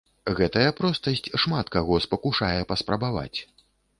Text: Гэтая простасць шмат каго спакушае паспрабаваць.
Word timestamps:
Гэтая 0.37 0.69
простасць 0.79 1.27
шмат 1.43 1.69
каго 1.77 1.99
спакушае 2.07 2.51
паспрабаваць. 2.71 3.39